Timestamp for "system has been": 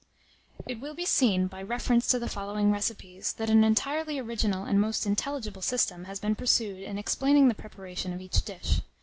5.61-6.33